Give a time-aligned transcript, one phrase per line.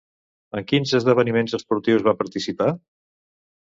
[0.59, 2.75] En quins esdeveniments esportius va participar?